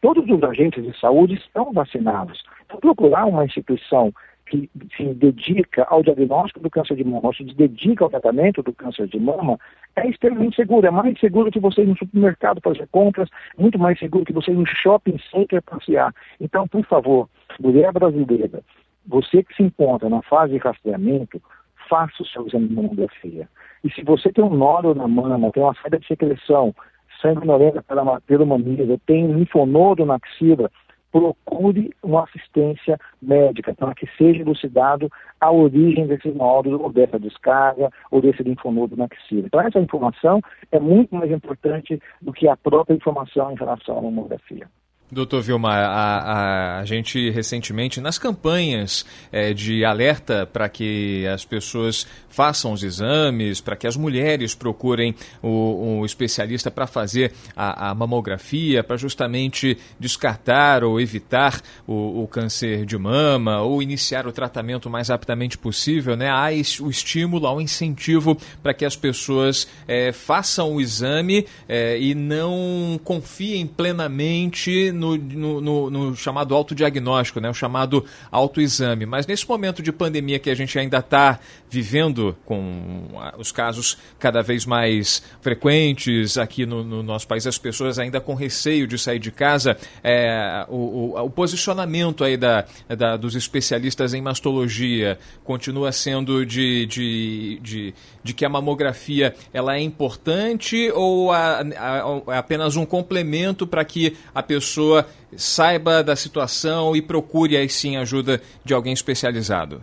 Todos 0.02 0.30
os 0.30 0.44
agentes 0.44 0.84
de 0.84 0.98
saúde 1.00 1.36
estão 1.36 1.72
vacinados. 1.74 2.44
Então, 2.66 2.80
procurar 2.80 3.26
uma 3.26 3.46
instituição 3.46 4.14
que 4.46 4.70
se 4.98 5.14
dedica 5.14 5.86
ao 5.90 6.02
diagnóstico 6.02 6.60
do 6.60 6.70
câncer 6.70 6.96
de 6.96 7.04
mama, 7.04 7.28
ou 7.28 7.34
se 7.34 7.44
dedica 7.44 8.04
ao 8.04 8.10
tratamento 8.10 8.64
do 8.64 8.74
câncer 8.74 9.08
de 9.08 9.20
mama, 9.20 9.60
é 9.96 10.08
extremamente 10.08 10.56
seguro. 10.56 10.88
É 10.88 10.92
mais 10.92 11.20
seguro 11.20 11.52
que 11.52 11.60
você 11.60 11.84
ir 11.84 11.88
no 11.88 11.98
supermercado 11.98 12.60
fazer 12.62 12.88
compras, 12.88 13.30
muito 13.58 13.78
mais 13.78 14.00
seguro 14.00 14.26
que 14.26 14.34
você 14.34 14.52
ir 14.52 14.56
no 14.56 14.66
shopping 14.66 15.20
center 15.32 15.62
passear. 15.62 16.14
Então, 16.40 16.68
por 16.68 16.84
favor, 16.86 17.30
mulher 17.60 17.92
brasileira, 17.92 18.62
você 19.06 19.44
que 19.44 19.56
se 19.56 19.64
encontra 19.64 20.10
na 20.10 20.22
fase 20.24 20.54
de 20.54 20.60
rastreamento, 20.60 21.42
faça 21.90 22.22
o 22.22 22.26
seu 22.26 22.48
exame 22.48 22.68
de 22.68 22.76
mamografia. 22.76 23.48
E 23.84 23.92
se 23.92 24.04
você 24.04 24.32
tem 24.32 24.44
um 24.44 24.56
nódulo 24.56 24.96
na 24.96 25.08
mama, 25.08 25.52
tem 25.52 25.64
uma 25.64 25.76
saída 25.76 26.00
de 26.00 26.08
secreção, 26.08 26.74
sanguinolenta 27.22 27.84
pela, 27.84 28.46
mamilo, 28.46 28.98
tem 29.06 29.32
linfonodo 29.32 30.06
na 30.06 30.16
axila, 30.16 30.70
procure 31.12 31.92
uma 32.04 32.24
assistência 32.24 33.00
médica 33.22 33.74
para 33.74 33.96
que 33.96 34.08
seja 34.18 34.42
elucidado 34.42 35.10
a 35.42 35.52
origem 35.52 36.06
desse 36.08 36.30
nódulo, 36.30 36.84
ou 36.84 36.92
dessa 36.92 37.20
descarga, 37.20 37.90
ou 38.12 38.22
desse 38.22 38.44
linfonodo 38.44 38.96
na 38.96 39.06
axila. 39.06 39.48
Então, 39.48 39.62
essa 39.62 39.80
informação 39.80 40.42
é 40.72 40.80
muito 40.80 41.16
mais 41.16 41.32
importante 41.32 42.00
do 42.22 42.32
que 42.32 42.48
a 42.48 42.56
própria 42.56 42.96
informação 42.96 43.52
em 43.52 43.56
relação 43.56 43.98
à 43.98 44.02
mamografia. 44.02 44.68
Doutor 45.12 45.42
Vilmar, 45.42 45.90
a, 45.90 46.80
a, 46.82 46.86
gente 46.86 47.32
recentemente, 47.32 48.00
nas 48.00 48.20
campanhas 48.20 49.04
é, 49.32 49.56
de 49.56 49.84
alerta 49.84 50.46
para 50.46 50.70
que 50.70 51.26
as 51.26 51.44
pessoas 51.44 52.06
façam 52.30 52.74
os 52.74 52.84
exames, 52.84 53.60
para 53.60 53.76
que 53.76 53.88
as 53.88 53.98
mulheres 53.98 54.54
procurem 54.54 55.16
o, 55.42 56.02
o 56.02 56.06
especialista 56.06 56.70
para 56.70 56.86
fazer 56.86 57.34
a, 57.56 57.90
a 57.90 57.96
mamografia, 57.96 58.84
para 58.84 58.98
justamente 58.98 59.80
descartar 60.00 60.84
ou 60.84 61.02
evitar 61.02 61.60
o, 61.88 62.22
o, 62.22 62.28
câncer 62.28 62.86
de 62.86 62.98
mama 62.98 63.62
ou 63.64 63.82
iniciar 63.82 64.28
o 64.28 64.32
tratamento 64.32 64.86
o 64.86 64.92
mais 64.92 65.10
rapidamente 65.10 65.58
possível, 65.58 66.16
né? 66.16 66.30
há 66.30 66.50
o 66.82 66.90
estímulo, 66.90 67.48
há 67.48 67.54
o 67.54 67.60
incentivo 67.60 68.38
para 68.62 68.76
que 68.76 68.86
as 68.86 68.96
pessoas 68.96 69.68
é, 69.88 70.12
façam 70.12 70.76
o 70.76 70.80
exame 70.80 71.48
é, 71.68 72.00
e 72.00 72.14
não 72.14 73.00
confiem 73.04 73.66
plenamente 73.66 74.92
no, 75.00 75.62
no, 75.62 75.90
no, 75.90 76.16
chamado 76.16 76.54
autodiagnóstico, 76.54 77.40
né? 77.40 77.50
o 77.50 77.54
chamado 77.54 78.06
autoexame. 78.32 79.06
Mas 79.06 79.26
nesse 79.26 79.48
momento 79.48 79.82
de 79.82 79.92
pandemia 79.92 80.38
que 80.38 80.50
a 80.50 80.56
gente 80.56 80.78
ainda 80.78 81.00
está 81.00 81.40
vivendo, 81.70 82.36
com 82.46 83.08
os 83.38 83.52
casos 83.52 83.98
cada 84.18 84.42
vez 84.42 84.66
mais 84.66 85.22
frequentes 85.42 86.38
aqui 86.38 86.66
no, 86.66 86.84
no, 86.84 87.04
nosso 87.04 87.28
país, 87.28 87.46
as 87.46 87.58
pessoas 87.58 88.00
ainda 88.00 88.20
com 88.20 88.34
receio 88.34 88.88
de 88.88 88.98
sair 88.98 89.20
de 89.20 89.32
casa, 89.32 89.78
é, 90.04 90.66
o, 90.68 91.16
o, 91.16 91.26
o, 91.26 91.30
posicionamento 91.30 92.24
aí 92.24 92.38
da, 92.38 92.66
da, 92.88 93.18
dos 93.18 93.36
especialistas 93.36 94.14
em 94.14 94.22
mastologia 94.22 95.18
continua 95.44 95.92
sendo 95.92 96.46
de, 96.46 96.86
de, 96.86 97.60
de, 97.62 97.94
de 98.24 98.34
que 98.34 98.46
a 98.46 98.50
mamografia 98.50 99.36
ela 99.54 99.76
é 99.76 99.82
importante 99.82 100.92
ou 100.94 101.32
a, 101.32 101.62
a, 101.62 102.34
é 102.34 102.38
apenas 102.38 102.76
um 102.76 102.86
complemento 102.86 103.68
para 103.68 103.84
que 103.86 104.16
a 104.34 104.42
pessoa 104.42 104.90
pessoa 104.90 105.06
saiba 105.36 106.04
da 106.04 106.16
situação 106.16 106.96
e 106.96 107.02
procure 107.02 107.56
aí 107.56 107.70
sim 107.70 107.98
ajuda 107.98 108.42
de 108.64 108.74
alguém 108.74 108.94
especializado? 108.94 109.82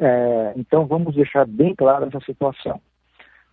É, 0.00 0.54
então, 0.56 0.86
vamos 0.86 1.14
deixar 1.14 1.46
bem 1.46 1.74
clara 1.74 2.06
essa 2.06 2.20
situação. 2.20 2.80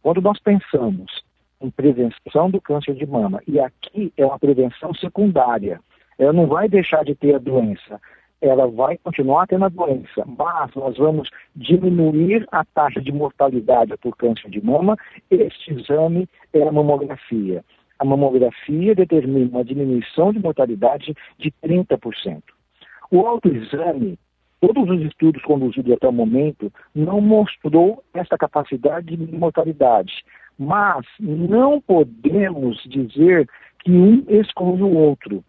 Quando 0.01 0.21
nós 0.21 0.39
pensamos 0.39 1.21
em 1.59 1.69
prevenção 1.69 2.49
do 2.49 2.61
câncer 2.61 2.95
de 2.95 3.05
mama, 3.05 3.41
e 3.45 3.59
aqui 3.59 4.13
é 4.15 4.25
uma 4.25 4.39
prevenção 4.39 4.93
secundária, 4.93 5.81
ela 6.17 6.31
não 6.31 6.47
vai 6.47 6.69
deixar 6.69 7.03
de 7.03 7.13
ter 7.13 7.35
a 7.35 7.39
doença, 7.39 7.99
ela 8.41 8.67
vai 8.67 8.97
continuar 8.97 9.47
tendo 9.47 9.65
a 9.65 9.69
doença, 9.69 10.23
mas 10.25 10.73
nós 10.75 10.97
vamos 10.97 11.29
diminuir 11.55 12.47
a 12.51 12.63
taxa 12.63 13.01
de 13.01 13.11
mortalidade 13.11 13.97
por 13.97 14.15
câncer 14.15 14.49
de 14.49 14.63
mama. 14.63 14.95
Este 15.29 15.73
exame 15.73 16.29
é 16.53 16.61
a 16.61 16.71
mamografia. 16.71 17.65
A 17.99 18.05
mamografia 18.05 18.93
determina 18.93 19.49
uma 19.49 19.65
diminuição 19.65 20.31
de 20.31 20.39
mortalidade 20.39 21.15
de 21.37 21.51
30%. 21.63 22.41
O 23.09 23.25
autoexame, 23.25 24.19
todos 24.59 24.89
os 24.89 25.01
estudos 25.01 25.41
conduzidos 25.43 25.91
até 25.91 26.07
o 26.07 26.11
momento, 26.11 26.71
não 26.95 27.21
mostrou 27.21 28.03
essa 28.13 28.37
capacidade 28.37 29.15
de 29.15 29.35
mortalidade. 29.35 30.23
Mas 30.57 31.05
não 31.19 31.79
podemos 31.79 32.81
dizer 32.87 33.47
que 33.83 33.91
um 33.91 34.23
exclui 34.27 34.81
o 34.81 34.95
outro. 34.95 35.43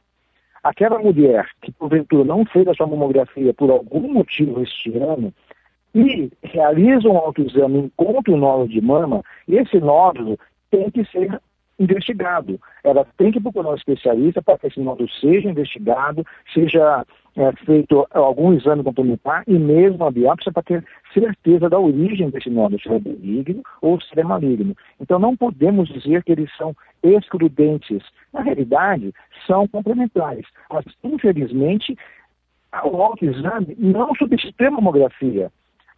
Aquela 0.62 0.98
mulher 0.98 1.48
que, 1.62 1.72
porventura, 1.72 2.24
não 2.24 2.44
fez 2.44 2.68
a 2.68 2.74
sua 2.74 2.86
mamografia 2.86 3.54
por 3.54 3.70
algum 3.70 4.12
motivo 4.12 4.62
este 4.62 4.96
ano 4.98 5.32
e 5.94 6.30
realiza 6.42 7.08
um 7.08 7.16
autoexame 7.16 7.78
encontra 7.78 8.32
um 8.32 8.36
nódulo 8.36 8.68
de 8.68 8.80
mama, 8.80 9.22
esse 9.48 9.78
nódulo 9.80 10.38
tem 10.70 10.90
que 10.90 11.04
ser 11.06 11.40
investigado. 11.78 12.60
Ela 12.82 13.06
tem 13.16 13.30
que 13.30 13.40
procurar 13.40 13.70
um 13.70 13.74
especialista 13.74 14.42
para 14.42 14.58
que 14.58 14.66
esse 14.66 14.80
nódulo 14.80 15.08
seja 15.20 15.48
investigado, 15.48 16.24
seja 16.52 17.04
é, 17.36 17.52
feito 17.64 18.06
algum 18.10 18.52
exame 18.52 18.82
complementar 18.82 19.44
e 19.46 19.58
mesmo 19.58 20.04
a 20.04 20.10
biópsia 20.10 20.52
para 20.52 20.62
ter 20.62 20.84
certeza 21.14 21.68
da 21.68 21.78
origem 21.78 22.30
desse 22.30 22.50
nódulo, 22.50 22.80
se 22.80 22.88
é 22.88 22.98
benigno 22.98 23.62
ou 23.80 24.00
se 24.00 24.18
é 24.18 24.24
maligno. 24.24 24.76
Então 25.00 25.18
não 25.18 25.36
podemos 25.36 25.88
dizer 25.88 26.24
que 26.24 26.32
eles 26.32 26.50
são 26.56 26.74
excludentes. 27.02 28.02
Na 28.32 28.42
realidade, 28.42 29.12
são 29.46 29.68
complementares. 29.68 30.46
Mas, 30.70 30.84
infelizmente, 31.04 31.96
o 32.84 33.02
autoexame 33.02 33.74
não 33.78 34.14
substitui 34.14 34.66
a 34.66 34.70
mamografia. 34.70 35.50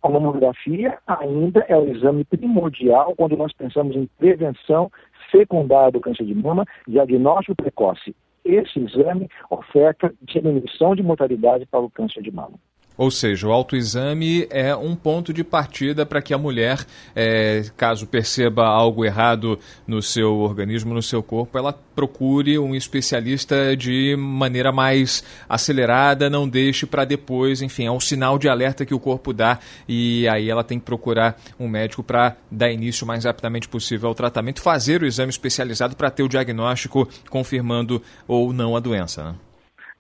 A 0.02 0.09
mamografia 0.09 0.99
ainda 1.07 1.61
é 1.69 1.76
o 1.76 1.88
exame 1.88 2.25
primordial 2.25 3.14
quando 3.16 3.37
nós 3.37 3.52
pensamos 3.52 3.95
em 3.95 4.07
prevenção 4.19 4.90
secundária 5.30 5.92
do 5.92 6.00
câncer 6.00 6.25
de 6.25 6.35
mama, 6.35 6.64
diagnóstico 6.88 7.62
precoce. 7.62 8.16
Esse 8.45 8.80
exame 8.80 9.28
oferta 9.50 10.12
diminuição 10.23 10.97
de 10.97 11.02
mortalidade 11.02 11.66
para 11.66 11.80
o 11.80 11.90
câncer 11.90 12.23
de 12.23 12.30
mama. 12.30 12.59
Ou 13.00 13.11
seja, 13.11 13.49
o 13.49 13.50
autoexame 13.50 14.47
é 14.50 14.76
um 14.76 14.95
ponto 14.95 15.33
de 15.33 15.42
partida 15.42 16.04
para 16.04 16.21
que 16.21 16.35
a 16.35 16.38
mulher, 16.38 16.85
é, 17.16 17.62
caso 17.75 18.07
perceba 18.07 18.66
algo 18.66 19.07
errado 19.07 19.59
no 19.87 20.02
seu 20.02 20.40
organismo, 20.40 20.92
no 20.92 21.00
seu 21.00 21.23
corpo, 21.23 21.57
ela 21.57 21.73
procure 21.73 22.59
um 22.59 22.75
especialista 22.75 23.75
de 23.75 24.14
maneira 24.19 24.71
mais 24.71 25.25
acelerada, 25.49 26.28
não 26.28 26.47
deixe 26.47 26.85
para 26.85 27.07
depois, 27.07 27.62
enfim, 27.62 27.87
é 27.87 27.90
um 27.90 27.99
sinal 27.99 28.38
de 28.38 28.50
alerta 28.50 28.85
que 28.85 28.92
o 28.92 29.00
corpo 29.00 29.33
dá 29.33 29.59
e 29.88 30.28
aí 30.28 30.50
ela 30.50 30.62
tem 30.62 30.78
que 30.78 30.85
procurar 30.85 31.40
um 31.59 31.66
médico 31.66 32.02
para 32.02 32.37
dar 32.50 32.71
início 32.71 33.07
o 33.07 33.09
mais 33.09 33.25
rapidamente 33.25 33.66
possível 33.66 34.11
ao 34.11 34.14
tratamento, 34.14 34.61
fazer 34.61 35.00
o 35.00 35.07
exame 35.07 35.30
especializado 35.30 35.97
para 35.97 36.11
ter 36.11 36.23
o 36.23 36.28
diagnóstico 36.28 37.09
confirmando 37.30 38.02
ou 38.28 38.52
não 38.52 38.76
a 38.76 38.80
doença. 38.80 39.25
Né? 39.25 39.35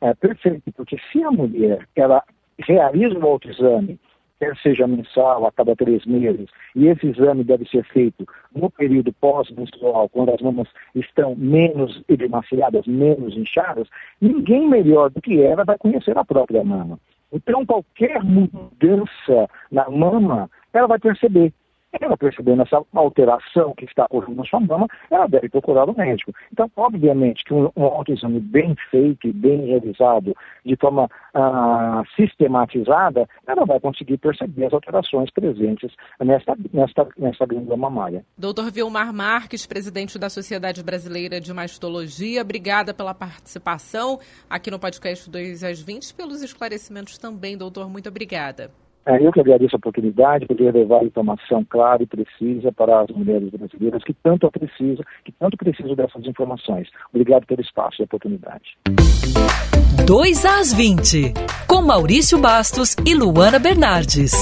É 0.02 0.14
perfeito, 0.14 0.70
porque 0.76 0.98
se 1.10 1.24
a 1.24 1.30
mulher 1.30 1.88
ela 1.96 2.22
realiza 2.66 3.18
um 3.18 3.24
autoexame, 3.24 3.98
quer 4.38 4.56
seja 4.56 4.86
mensal, 4.86 5.46
a 5.46 5.52
cada 5.52 5.76
três 5.76 6.04
meses, 6.06 6.48
e 6.74 6.86
esse 6.86 7.06
exame 7.06 7.44
deve 7.44 7.68
ser 7.68 7.84
feito 7.84 8.26
no 8.54 8.70
período 8.70 9.12
pós-menstrual, 9.20 10.08
quando 10.08 10.30
as 10.30 10.40
mamas 10.40 10.68
estão 10.94 11.36
menos 11.36 12.02
edemaciadas, 12.08 12.86
menos 12.86 13.36
inchadas, 13.36 13.86
ninguém 14.20 14.66
melhor 14.68 15.10
do 15.10 15.20
que 15.20 15.42
ela 15.42 15.64
vai 15.64 15.76
conhecer 15.76 16.16
a 16.16 16.24
própria 16.24 16.64
mama. 16.64 16.98
Então, 17.32 17.64
qualquer 17.64 18.24
mudança 18.24 19.48
na 19.70 19.88
mama, 19.88 20.50
ela 20.72 20.88
vai 20.88 20.98
perceber 20.98 21.52
ela 21.98 22.16
percebendo 22.16 22.62
essa 22.62 22.82
alteração 22.94 23.74
que 23.76 23.84
está 23.84 24.04
ocorrendo 24.04 24.36
na 24.36 24.44
sua 24.44 24.60
mama, 24.60 24.86
ela 25.10 25.26
deve 25.26 25.48
procurar 25.48 25.88
o 25.88 25.96
médico. 25.96 26.32
Então, 26.52 26.70
obviamente 26.76 27.44
que 27.44 27.54
um, 27.54 27.70
um 27.76 27.84
autoexame 27.84 28.40
bem 28.40 28.76
feito 28.90 29.26
e 29.26 29.32
bem 29.32 29.66
realizado, 29.66 30.36
de 30.64 30.76
forma 30.76 31.08
ah, 31.34 32.02
sistematizada, 32.16 33.28
ela 33.46 33.64
vai 33.64 33.80
conseguir 33.80 34.18
perceber 34.18 34.66
as 34.66 34.72
alterações 34.72 35.30
presentes 35.30 35.92
nesta, 36.20 36.56
nesta, 36.72 37.08
nesta 37.18 37.46
glândula 37.46 37.76
mamária. 37.76 38.24
Doutor 38.36 38.70
Vilmar 38.70 39.12
Marques, 39.12 39.66
presidente 39.66 40.18
da 40.18 40.28
Sociedade 40.28 40.82
Brasileira 40.82 41.40
de 41.40 41.52
Mastologia, 41.52 42.42
obrigada 42.42 42.94
pela 42.94 43.14
participação 43.14 44.18
aqui 44.48 44.70
no 44.70 44.78
podcast 44.78 45.30
2 45.30 45.64
às 45.64 45.80
20, 45.80 46.14
pelos 46.14 46.42
esclarecimentos 46.42 47.18
também, 47.18 47.56
doutor. 47.56 47.88
Muito 47.88 48.08
obrigada. 48.08 48.70
É, 49.10 49.26
eu 49.26 49.32
que 49.32 49.40
agradeço 49.40 49.74
a 49.74 49.78
oportunidade 49.78 50.46
de 50.46 50.46
poder 50.46 50.72
levar 50.72 51.02
informação 51.04 51.64
clara 51.68 52.00
e 52.00 52.06
precisa 52.06 52.70
para 52.70 53.00
as 53.00 53.08
mulheres 53.08 53.50
brasileiras 53.50 54.04
que 54.04 54.14
tanto 54.14 54.48
precisam, 54.52 55.04
que 55.24 55.32
tanto 55.32 55.56
precisam 55.56 55.96
dessas 55.96 56.24
informações. 56.24 56.88
Obrigado 57.12 57.44
pelo 57.44 57.60
espaço 57.60 58.00
e 58.00 58.02
a 58.02 58.04
oportunidade. 58.04 58.78
2 60.06 60.44
às 60.44 60.72
20, 60.72 61.34
com 61.66 61.82
Maurício 61.82 62.40
Bastos 62.40 62.94
e 63.04 63.12
Luana 63.12 63.58
Bernardes. 63.58 64.32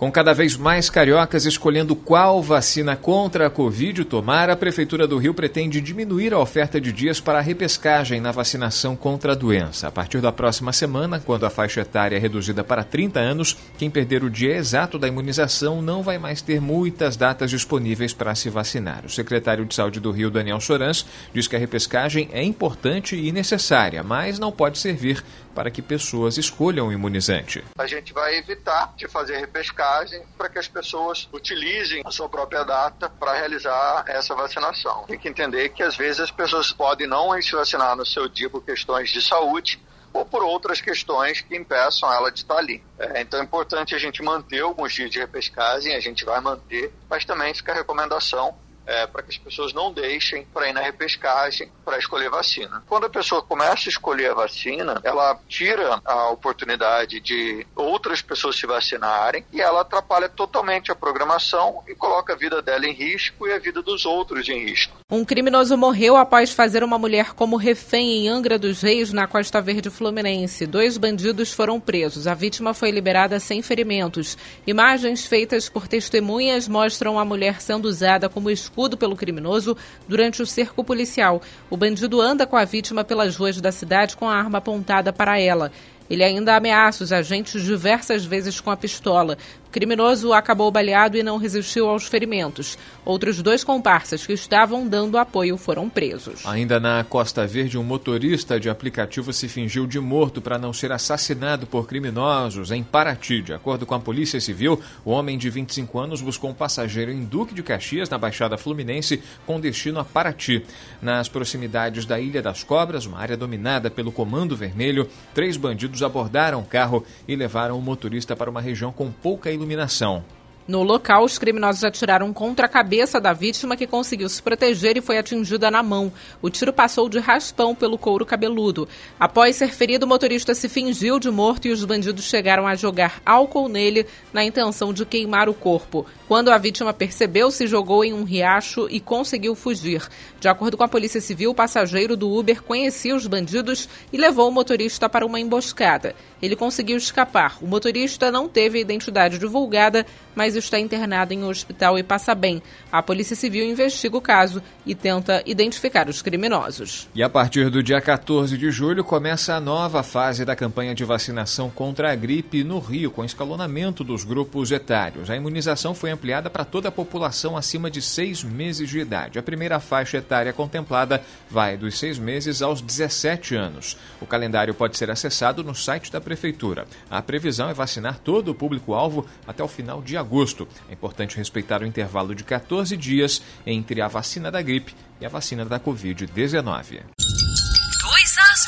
Com 0.00 0.10
cada 0.10 0.32
vez 0.32 0.56
mais 0.56 0.88
cariocas 0.88 1.44
escolhendo 1.44 1.94
qual 1.94 2.42
vacina 2.42 2.96
contra 2.96 3.48
a 3.48 3.50
Covid 3.50 4.02
tomar, 4.06 4.48
a 4.48 4.56
Prefeitura 4.56 5.06
do 5.06 5.18
Rio 5.18 5.34
pretende 5.34 5.78
diminuir 5.78 6.32
a 6.32 6.38
oferta 6.38 6.80
de 6.80 6.90
dias 6.90 7.20
para 7.20 7.38
a 7.38 7.42
repescagem 7.42 8.18
na 8.18 8.32
vacinação 8.32 8.96
contra 8.96 9.32
a 9.32 9.34
doença. 9.34 9.88
A 9.88 9.90
partir 9.90 10.22
da 10.22 10.32
próxima 10.32 10.72
semana, 10.72 11.20
quando 11.20 11.44
a 11.44 11.50
faixa 11.50 11.82
etária 11.82 12.16
é 12.16 12.18
reduzida 12.18 12.64
para 12.64 12.82
30 12.82 13.20
anos, 13.20 13.58
quem 13.76 13.90
perder 13.90 14.24
o 14.24 14.30
dia 14.30 14.56
exato 14.56 14.98
da 14.98 15.06
imunização 15.06 15.82
não 15.82 16.02
vai 16.02 16.16
mais 16.16 16.40
ter 16.40 16.62
muitas 16.62 17.14
datas 17.14 17.50
disponíveis 17.50 18.14
para 18.14 18.34
se 18.34 18.48
vacinar. 18.48 19.04
O 19.04 19.10
secretário 19.10 19.66
de 19.66 19.74
Saúde 19.74 20.00
do 20.00 20.12
Rio, 20.12 20.30
Daniel 20.30 20.62
Sorans, 20.62 21.04
diz 21.34 21.46
que 21.46 21.56
a 21.56 21.58
repescagem 21.58 22.30
é 22.32 22.42
importante 22.42 23.16
e 23.16 23.30
necessária, 23.30 24.02
mas 24.02 24.38
não 24.38 24.50
pode 24.50 24.78
servir 24.78 25.22
para 25.54 25.70
que 25.70 25.82
pessoas 25.82 26.38
escolham 26.38 26.88
o 26.88 26.92
imunizante. 26.92 27.64
A 27.78 27.86
gente 27.86 28.12
vai 28.12 28.36
evitar 28.36 28.92
de 28.96 29.08
fazer 29.08 29.38
repescagem 29.38 30.22
para 30.36 30.48
que 30.48 30.58
as 30.58 30.68
pessoas 30.68 31.28
utilizem 31.32 32.02
a 32.04 32.10
sua 32.10 32.28
própria 32.28 32.64
data 32.64 33.08
para 33.08 33.34
realizar 33.34 34.04
essa 34.06 34.34
vacinação. 34.34 35.04
Tem 35.06 35.18
que 35.18 35.28
entender 35.28 35.70
que 35.70 35.82
às 35.82 35.96
vezes 35.96 36.20
as 36.20 36.30
pessoas 36.30 36.72
podem 36.72 37.06
não 37.06 37.40
se 37.40 37.52
vacinar 37.52 37.96
no 37.96 38.06
seu 38.06 38.28
dia 38.28 38.50
por 38.50 38.64
questões 38.64 39.10
de 39.10 39.22
saúde, 39.22 39.80
ou 40.12 40.24
por 40.26 40.42
outras 40.42 40.80
questões 40.80 41.40
que 41.40 41.56
impeçam 41.56 42.12
ela 42.12 42.30
de 42.30 42.40
estar 42.40 42.56
ali. 42.56 42.82
É, 42.98 43.20
então 43.20 43.40
é 43.40 43.44
importante 43.44 43.94
a 43.94 43.98
gente 43.98 44.22
manter 44.22 44.60
alguns 44.60 44.92
dias 44.92 45.10
de 45.10 45.18
repescagem, 45.18 45.94
a 45.94 46.00
gente 46.00 46.24
vai 46.24 46.40
manter, 46.40 46.92
mas 47.08 47.24
também 47.24 47.54
fica 47.54 47.72
a 47.72 47.76
recomendação 47.76 48.54
é, 48.90 49.06
para 49.06 49.22
que 49.22 49.30
as 49.30 49.38
pessoas 49.38 49.72
não 49.72 49.92
deixem 49.92 50.44
para 50.52 50.68
ir 50.68 50.72
na 50.72 50.80
repescagem 50.80 51.70
para 51.84 51.96
escolher 51.96 52.28
vacina. 52.28 52.82
Quando 52.88 53.06
a 53.06 53.10
pessoa 53.10 53.40
começa 53.40 53.88
a 53.88 53.90
escolher 53.90 54.32
a 54.32 54.34
vacina, 54.34 55.00
ela 55.04 55.38
tira 55.48 56.00
a 56.04 56.30
oportunidade 56.30 57.20
de 57.20 57.64
outras 57.76 58.20
pessoas 58.20 58.56
se 58.56 58.66
vacinarem 58.66 59.44
e 59.52 59.60
ela 59.60 59.82
atrapalha 59.82 60.28
totalmente 60.28 60.90
a 60.90 60.96
programação 60.96 61.82
e 61.86 61.94
coloca 61.94 62.32
a 62.32 62.36
vida 62.36 62.60
dela 62.60 62.84
em 62.84 62.92
risco 62.92 63.46
e 63.46 63.52
a 63.52 63.58
vida 63.58 63.80
dos 63.80 64.04
outros 64.04 64.48
em 64.48 64.64
risco. 64.66 64.92
Um 65.08 65.24
criminoso 65.24 65.76
morreu 65.76 66.16
após 66.16 66.52
fazer 66.52 66.82
uma 66.82 66.98
mulher 66.98 67.32
como 67.34 67.56
refém 67.56 68.18
em 68.18 68.28
Angra 68.28 68.58
dos 68.58 68.82
Reis, 68.82 69.12
na 69.12 69.26
Costa 69.26 69.60
Verde 69.60 69.90
Fluminense. 69.90 70.66
Dois 70.66 70.98
bandidos 70.98 71.52
foram 71.52 71.78
presos. 71.78 72.26
A 72.26 72.34
vítima 72.34 72.74
foi 72.74 72.90
liberada 72.90 73.38
sem 73.38 73.62
ferimentos. 73.62 74.36
Imagens 74.66 75.26
feitas 75.26 75.68
por 75.68 75.86
testemunhas 75.86 76.66
mostram 76.66 77.18
a 77.18 77.24
mulher 77.24 77.60
sendo 77.60 77.86
usada 77.86 78.28
como 78.28 78.50
escudo 78.50 78.79
escudo 78.80 78.96
pelo 78.96 79.14
criminoso 79.14 79.76
durante 80.08 80.40
o 80.40 80.46
cerco 80.46 80.82
policial. 80.82 81.42
O 81.68 81.76
bandido 81.76 82.20
anda 82.20 82.46
com 82.46 82.56
a 82.56 82.64
vítima 82.64 83.04
pelas 83.04 83.36
ruas 83.36 83.60
da 83.60 83.70
cidade 83.70 84.16
com 84.16 84.26
a 84.26 84.34
arma 84.34 84.56
apontada 84.56 85.12
para 85.12 85.38
ela. 85.38 85.70
Ele 86.08 86.24
ainda 86.24 86.56
ameaça 86.56 87.04
os 87.04 87.12
agentes 87.12 87.62
diversas 87.62 88.24
vezes 88.24 88.58
com 88.58 88.70
a 88.70 88.76
pistola. 88.76 89.36
O 89.70 89.72
criminoso 89.72 90.32
acabou 90.32 90.68
baleado 90.68 91.16
e 91.16 91.22
não 91.22 91.36
resistiu 91.36 91.88
aos 91.88 92.04
ferimentos. 92.04 92.76
Outros 93.04 93.40
dois 93.40 93.62
comparsas 93.62 94.26
que 94.26 94.32
estavam 94.32 94.84
dando 94.84 95.16
apoio 95.16 95.56
foram 95.56 95.88
presos. 95.88 96.44
Ainda 96.44 96.80
na 96.80 97.04
Costa 97.04 97.46
Verde, 97.46 97.78
um 97.78 97.84
motorista 97.84 98.58
de 98.58 98.68
aplicativo 98.68 99.32
se 99.32 99.46
fingiu 99.46 99.86
de 99.86 100.00
morto 100.00 100.42
para 100.42 100.58
não 100.58 100.72
ser 100.72 100.90
assassinado 100.90 101.68
por 101.68 101.86
criminosos 101.86 102.72
em 102.72 102.82
Paraty. 102.82 103.42
De 103.42 103.52
acordo 103.52 103.86
com 103.86 103.94
a 103.94 104.00
Polícia 104.00 104.40
Civil, 104.40 104.80
o 105.04 105.12
homem 105.12 105.38
de 105.38 105.48
25 105.48 106.00
anos 106.00 106.20
buscou 106.20 106.50
um 106.50 106.54
passageiro 106.54 107.12
em 107.12 107.24
Duque 107.24 107.54
de 107.54 107.62
Caxias, 107.62 108.10
na 108.10 108.18
Baixada 108.18 108.58
Fluminense, 108.58 109.22
com 109.46 109.60
destino 109.60 110.00
a 110.00 110.04
Paraty. 110.04 110.64
Nas 111.00 111.28
proximidades 111.28 112.04
da 112.04 112.18
Ilha 112.18 112.42
das 112.42 112.64
Cobras, 112.64 113.06
uma 113.06 113.20
área 113.20 113.36
dominada 113.36 113.88
pelo 113.88 114.10
Comando 114.10 114.56
Vermelho, 114.56 115.08
três 115.32 115.56
bandidos 115.56 116.02
abordaram 116.02 116.58
o 116.58 116.66
carro 116.66 117.06
e 117.28 117.36
levaram 117.36 117.78
o 117.78 117.82
motorista 117.82 118.34
para 118.34 118.50
uma 118.50 118.60
região 118.60 118.90
com 118.90 119.12
pouca 119.12 119.48
iluminação 119.48 119.59
iluminação. 119.60 120.24
No 120.70 120.84
local, 120.84 121.24
os 121.24 121.36
criminosos 121.36 121.82
atiraram 121.82 122.32
contra 122.32 122.66
a 122.66 122.68
cabeça 122.68 123.20
da 123.20 123.32
vítima, 123.32 123.76
que 123.76 123.88
conseguiu 123.88 124.28
se 124.28 124.40
proteger 124.40 124.96
e 124.96 125.00
foi 125.00 125.18
atingida 125.18 125.68
na 125.68 125.82
mão. 125.82 126.12
O 126.40 126.48
tiro 126.48 126.72
passou 126.72 127.08
de 127.08 127.18
raspão 127.18 127.74
pelo 127.74 127.98
couro 127.98 128.24
cabeludo. 128.24 128.88
Após 129.18 129.56
ser 129.56 129.74
ferido, 129.74 130.06
o 130.06 130.08
motorista 130.08 130.54
se 130.54 130.68
fingiu 130.68 131.18
de 131.18 131.28
morto 131.28 131.66
e 131.66 131.72
os 131.72 131.84
bandidos 131.84 132.24
chegaram 132.24 132.68
a 132.68 132.76
jogar 132.76 133.20
álcool 133.26 133.68
nele 133.68 134.06
na 134.32 134.44
intenção 134.44 134.92
de 134.92 135.04
queimar 135.04 135.48
o 135.48 135.54
corpo. 135.54 136.06
Quando 136.28 136.52
a 136.52 136.58
vítima 136.58 136.92
percebeu, 136.92 137.50
se 137.50 137.66
jogou 137.66 138.04
em 138.04 138.12
um 138.12 138.22
riacho 138.22 138.86
e 138.88 139.00
conseguiu 139.00 139.56
fugir. 139.56 140.06
De 140.38 140.46
acordo 140.46 140.76
com 140.76 140.84
a 140.84 140.88
Polícia 140.88 141.20
Civil, 141.20 141.50
o 141.50 141.54
passageiro 141.54 142.16
do 142.16 142.30
Uber 142.30 142.62
conhecia 142.62 143.16
os 143.16 143.26
bandidos 143.26 143.88
e 144.12 144.16
levou 144.16 144.48
o 144.48 144.52
motorista 144.52 145.08
para 145.08 145.26
uma 145.26 145.40
emboscada. 145.40 146.14
Ele 146.42 146.56
conseguiu 146.56 146.96
escapar. 146.96 147.58
O 147.60 147.66
motorista 147.66 148.30
não 148.30 148.48
teve 148.48 148.80
identidade 148.80 149.38
divulgada, 149.38 150.06
mas 150.34 150.56
está 150.56 150.78
internado 150.78 151.32
em 151.32 151.42
um 151.42 151.48
hospital 151.48 151.98
e 151.98 152.02
passa 152.02 152.34
bem. 152.34 152.62
A 152.90 153.02
Polícia 153.02 153.36
Civil 153.36 153.64
investiga 153.64 154.16
o 154.16 154.20
caso 154.20 154.62
e 154.86 154.94
tenta 154.94 155.42
identificar 155.44 156.08
os 156.08 156.22
criminosos. 156.22 157.08
E 157.14 157.22
a 157.22 157.28
partir 157.28 157.70
do 157.70 157.82
dia 157.82 158.00
14 158.00 158.56
de 158.56 158.70
julho 158.70 159.04
começa 159.04 159.54
a 159.54 159.60
nova 159.60 160.02
fase 160.02 160.44
da 160.44 160.56
campanha 160.56 160.94
de 160.94 161.04
vacinação 161.04 161.70
contra 161.70 162.12
a 162.12 162.14
gripe 162.14 162.64
no 162.64 162.78
Rio, 162.78 163.10
com 163.10 163.24
escalonamento 163.24 164.02
dos 164.02 164.24
grupos 164.24 164.70
etários. 164.70 165.30
A 165.30 165.36
imunização 165.36 165.94
foi 165.94 166.10
ampliada 166.10 166.48
para 166.48 166.64
toda 166.64 166.88
a 166.88 166.92
população 166.92 167.56
acima 167.56 167.90
de 167.90 168.00
seis 168.00 168.42
meses 168.42 168.88
de 168.88 168.98
idade. 168.98 169.38
A 169.38 169.42
primeira 169.42 169.80
faixa 169.80 170.18
etária 170.18 170.52
contemplada 170.52 171.22
vai 171.50 171.76
dos 171.76 171.98
seis 171.98 172.18
meses 172.18 172.62
aos 172.62 172.80
17 172.80 173.54
anos. 173.54 173.96
O 174.20 174.26
calendário 174.26 174.74
pode 174.74 174.96
ser 174.96 175.10
acessado 175.10 175.62
no 175.62 175.74
site 175.74 176.10
da 176.10 176.20
Prefeitura. 176.30 176.86
A 177.10 177.20
previsão 177.20 177.68
é 177.68 177.74
vacinar 177.74 178.20
todo 178.20 178.52
o 178.52 178.54
público-alvo 178.54 179.26
até 179.48 179.64
o 179.64 179.68
final 179.68 180.00
de 180.00 180.16
agosto. 180.16 180.68
É 180.88 180.92
importante 180.92 181.36
respeitar 181.36 181.82
o 181.82 181.86
intervalo 181.86 182.36
de 182.36 182.44
14 182.44 182.96
dias 182.96 183.42
entre 183.66 184.00
a 184.00 184.06
vacina 184.06 184.48
da 184.48 184.62
gripe 184.62 184.94
e 185.20 185.26
a 185.26 185.28
vacina 185.28 185.64
da 185.64 185.80
Covid-19. 185.80 187.00
2 187.00 188.36
às 188.38 188.60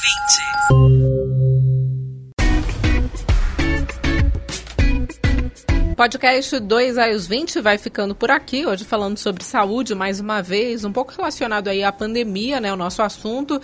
20. 0.72 1.22
Podcast 5.96 6.58
2 6.58 6.98
às 6.98 7.28
20 7.28 7.60
vai 7.60 7.78
ficando 7.78 8.12
por 8.12 8.28
aqui, 8.28 8.66
hoje 8.66 8.84
falando 8.84 9.16
sobre 9.18 9.44
saúde 9.44 9.94
mais 9.94 10.18
uma 10.18 10.42
vez, 10.42 10.84
um 10.84 10.90
pouco 10.90 11.12
relacionado 11.12 11.68
aí 11.68 11.84
à 11.84 11.92
pandemia, 11.92 12.58
né, 12.58 12.72
o 12.72 12.76
nosso 12.76 13.02
assunto. 13.02 13.60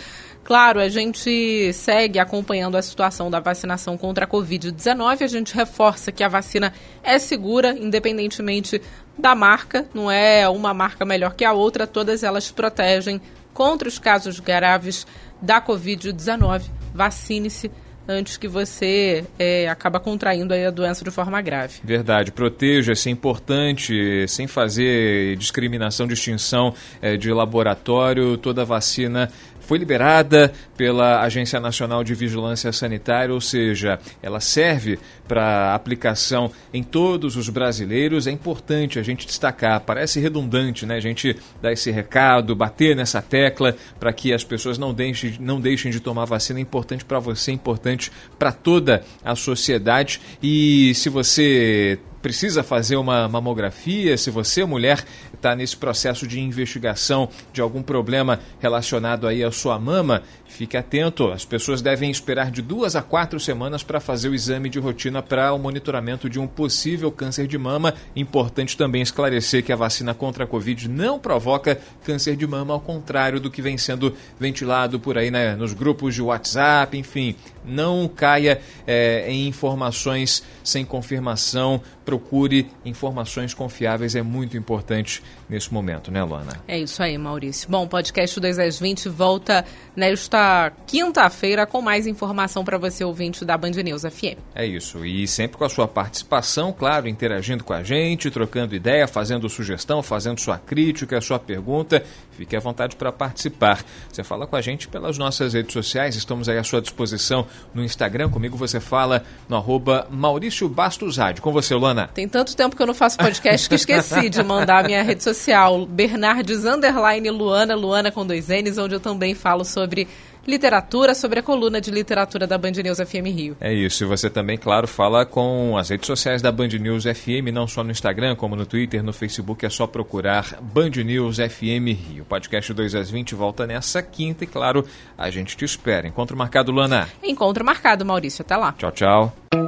Claro, 0.49 0.81
a 0.81 0.89
gente 0.89 1.75
segue 1.75 2.19
acompanhando 2.19 2.79
a 2.79 2.81
situação 2.81 3.31
da 3.31 3.39
vacinação 3.39 3.99
contra 3.99 4.25
a 4.25 4.27
Covid-19. 4.27 5.21
A 5.21 5.27
gente 5.27 5.55
reforça 5.55 6.11
que 6.11 6.25
a 6.25 6.29
vacina 6.29 6.73
é 7.03 7.19
segura, 7.19 7.77
independentemente 7.79 8.81
da 9.19 9.35
marca, 9.35 9.87
não 9.93 10.11
é 10.11 10.49
uma 10.49 10.73
marca 10.73 11.05
melhor 11.05 11.35
que 11.35 11.45
a 11.45 11.53
outra, 11.53 11.87
todas 11.87 12.23
elas 12.23 12.51
protegem 12.51 13.21
contra 13.53 13.87
os 13.87 13.99
casos 13.99 14.41
graves 14.41 15.07
da 15.43 15.61
Covid-19. 15.61 16.63
Vacine-se 16.95 17.71
antes 18.09 18.39
que 18.39 18.49
você 18.49 19.27
é, 19.39 19.69
acaba 19.69 20.01
contraindo 20.01 20.55
a 20.55 20.71
doença 20.71 21.05
de 21.05 21.11
forma 21.11 21.43
grave. 21.43 21.75
Verdade, 21.85 22.33
proteja-se, 22.33 23.11
é 23.11 23.13
importante, 23.13 24.27
sem 24.27 24.47
fazer 24.47 25.37
discriminação, 25.37 26.07
distinção 26.07 26.75
é, 27.03 27.19
de 27.19 27.31
laboratório, 27.31 28.39
toda 28.39 28.65
vacina 28.65 29.31
foi 29.69 29.77
liberada 29.77 30.51
pela 30.79 31.21
Agência 31.21 31.61
Nacional 31.61 32.03
de 32.03 32.15
Vigilância 32.15 32.73
Sanitária, 32.73 33.35
ou 33.35 33.41
seja, 33.41 34.01
ela 34.23 34.41
serve 34.41 34.99
para 35.29 35.75
aplicação 35.75 36.51
em 36.73 36.83
todos 36.83 37.37
os 37.37 37.51
brasileiros. 37.51 38.27
É 38.27 38.31
importante 38.31 38.99
a 38.99 39.03
gente 39.03 39.27
destacar, 39.27 39.79
parece 39.81 40.21
redundante, 40.21 40.87
né? 40.87 40.97
A 40.97 41.01
gente 41.01 41.37
dar 41.61 41.71
esse 41.71 41.91
recado, 41.91 42.57
bater 42.57 42.97
nessa 42.97 43.21
tecla 43.21 43.77
para 44.01 44.11
que 44.11 44.33
as 44.33 44.43
pessoas 44.43 44.79
não 44.79 44.95
deixem, 44.95 45.35
não 45.39 45.61
deixem 45.61 45.93
de 45.93 46.01
tomar 46.01 46.25
vacina. 46.25 46.59
É 46.59 46.63
importante 46.63 47.05
para 47.05 47.19
você, 47.19 47.51
é 47.51 47.55
importante 47.55 48.11
para 48.39 48.53
toda 48.53 49.03
a 49.23 49.35
sociedade. 49.35 50.19
E 50.43 50.95
se 50.95 51.11
você 51.11 51.99
precisa 52.21 52.63
fazer 52.63 52.97
uma 52.97 53.29
mamografia, 53.29 54.17
se 54.17 54.31
você, 54.31 54.65
mulher, 54.65 55.05
está 55.33 55.55
nesse 55.55 55.77
processo 55.77 56.27
de 56.27 56.41
investigação 56.41 57.29
de 57.53 57.61
algum 57.61 57.83
problema 57.83 58.41
relacionado 58.59 59.27
aí 59.27 59.43
à 59.43 59.51
sua 59.51 59.79
mama, 59.79 60.23
fique 60.47 60.77
atento. 60.77 61.31
As 61.31 61.45
pessoas 61.45 61.81
devem 61.81 62.11
esperar 62.11 62.51
de 62.51 62.61
duas 62.61 62.97
a 62.97 63.03
quatro 63.03 63.39
semanas 63.39 63.83
para 63.83 64.01
fazer 64.01 64.29
o 64.29 64.35
exame 64.35 64.69
de 64.69 64.79
rotina 64.79 65.23
para 65.23 65.53
o 65.53 65.59
monitoramento 65.59 66.29
de 66.29 66.39
um 66.39 66.47
possível 66.47 67.11
câncer 67.13 67.47
de 67.47 67.57
mama. 67.57 67.95
Importante 68.17 68.77
também 68.77 69.03
esclarecer 69.03 69.65
que 69.65 69.73
a 69.73 69.77
vacina 69.77 70.15
contra 70.15 70.45
a 70.45 70.47
Covid 70.47 70.89
não 70.89 71.19
provoca 71.19 71.79
câncer 72.05 72.37
de 72.37 72.47
mama, 72.47 72.75
ao 72.75 72.81
contrário 72.81 73.41
do 73.41 73.51
que 73.51 73.63
vem 73.63 73.79
sendo 73.79 74.15
ventilado 74.39 74.99
por 74.99 75.17
aí 75.17 75.31
né, 75.31 75.55
nos 75.55 75.73
grupos 75.73 76.15
de 76.15 76.23
WhatsApp, 76.23 76.97
enfim. 76.97 77.37
Não 77.65 78.09
caia 78.09 78.61
é, 78.87 79.31
em 79.31 79.47
informações 79.47 80.43
sem 80.65 80.85
confirmação. 80.85 81.81
Procure 82.09 82.67
informações 82.87 83.53
confiáveis, 83.53 84.15
é 84.15 84.23
muito 84.23 84.57
importante 84.57 85.23
nesse 85.47 85.71
momento, 85.75 86.11
né, 86.11 86.25
Luana? 86.25 86.59
É 86.67 86.79
isso 86.79 87.03
aí, 87.03 87.19
Maurício. 87.19 87.69
Bom, 87.69 87.85
o 87.85 87.87
podcast 87.87 88.41
2 88.41 88.59
às 88.59 88.81
20 88.81 89.11
volta 89.11 89.63
nesta 89.95 90.73
quinta-feira 90.87 91.67
com 91.67 91.83
mais 91.83 92.07
informação 92.07 92.65
para 92.65 92.79
você, 92.79 93.05
ouvinte 93.05 93.45
da 93.45 93.59
Band 93.59 93.73
News 93.73 94.05
FM. 94.05 94.39
É 94.55 94.65
isso. 94.65 95.05
E 95.05 95.29
sempre 95.29 95.59
com 95.59 95.65
a 95.65 95.69
sua 95.69 95.87
participação, 95.87 96.73
claro, 96.73 97.07
interagindo 97.07 97.63
com 97.63 97.75
a 97.75 97.83
gente, 97.83 98.31
trocando 98.31 98.75
ideia, 98.75 99.07
fazendo 99.07 99.47
sugestão, 99.47 100.03
fazendo 100.03 100.41
sua 100.41 100.57
crítica, 100.57 101.21
sua 101.21 101.39
pergunta. 101.39 102.03
Fique 102.31 102.57
à 102.57 102.61
vontade 102.61 102.97
para 102.97 103.13
participar. 103.13 103.85
Você 104.11 104.25
fala 104.25 104.47
com 104.47 104.57
a 104.57 104.63
gente 104.63 104.89
pelas 104.89 105.19
nossas 105.19 105.53
redes 105.53 105.75
sociais, 105.75 106.17
estamos 106.17 106.49
aí 106.49 106.57
à 106.57 106.65
sua 106.65 106.81
disposição 106.81 107.47
no 107.75 107.85
Instagram. 107.85 108.31
Comigo 108.31 108.57
você 108.57 108.81
fala 108.81 109.25
no 109.47 109.57
arroba 109.57 110.07
Maurício 110.09 110.69
Bastos 110.71 111.19
Rádio. 111.19 111.43
Com 111.43 111.53
você, 111.53 111.75
Luana. 111.75 111.98
Tem 112.07 112.29
tanto 112.29 112.55
tempo 112.57 112.77
que 112.77 112.83
eu 112.83 112.87
não 112.87 112.95
faço 112.95 113.19
podcast 113.19 113.69
que 113.69 113.75
esqueci 113.75 114.29
de 114.31 114.43
mandar 114.43 114.85
a 114.85 114.87
minha 114.87 115.03
rede 115.03 115.23
social 115.23 115.87
Bernardes 115.87 116.65
Underline 116.65 117.31
Luana, 117.31 117.75
Luana 117.75 118.11
com 118.11 118.25
dois 118.25 118.49
N's, 118.49 118.79
onde 118.79 118.95
eu 118.95 119.01
também 119.01 119.35
falo 119.35 119.65
sobre 119.65 120.09
literatura, 120.49 121.15
sobre 121.15 121.41
a 121.41 121.43
coluna 121.43 121.79
de 121.79 121.91
literatura 121.91 122.47
da 122.47 122.57
Band 122.57 122.71
News 122.71 122.99
FM 122.99 123.27
Rio. 123.27 123.57
É 123.61 123.73
isso, 123.73 124.03
e 124.03 124.07
você 124.07 124.31
também, 124.31 124.57
claro, 124.57 124.89
fala 124.89 125.27
com 125.27 125.77
as 125.77 125.91
redes 125.91 126.07
sociais 126.07 126.41
da 126.41 126.51
Band 126.51 126.69
News 126.69 127.05
FM, 127.05 127.53
não 127.53 127.67
só 127.67 127.85
no 127.85 127.91
Instagram, 127.91 128.35
como 128.35 128.57
no 128.57 128.65
Twitter, 128.65 129.03
no 129.03 129.13
Facebook, 129.13 129.67
é 129.67 129.69
só 129.69 129.87
procurar 129.87 130.57
Band 130.61 131.03
News 131.05 131.37
FM 131.37 131.89
Rio. 131.89 132.23
O 132.23 132.27
podcast 132.27 132.73
2 132.73 132.95
às 132.95 133.11
20 133.11 133.35
volta 133.35 133.67
nessa 133.67 134.03
quinta 134.03 134.45
e, 134.45 134.47
claro, 134.47 134.87
a 135.19 135.29
gente 135.29 135.55
te 135.55 135.67
espera. 135.67 136.09
Encontro 136.09 136.37
marcado, 136.37 136.73
Luana. 136.73 137.07
Encontro 137.23 137.63
marcado, 137.63 138.07
Maurício. 138.07 138.43
Até 138.43 138.57
lá. 138.57 138.73
Tchau, 138.73 138.93
tchau. 138.93 139.68